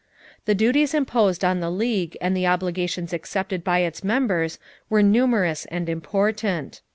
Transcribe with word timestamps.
The 0.45 0.55
duties 0.55 0.95
imposed 0.95 1.45
on 1.45 1.59
the 1.59 1.69
League 1.69 2.17
and 2.19 2.35
the 2.35 2.47
obligations 2.47 3.13
accepted 3.13 3.63
by 3.63 3.81
its 3.81 4.03
members 4.03 4.57
were 4.89 5.03
numerous 5.03 5.65
and 5.65 5.87
important. 5.87 6.81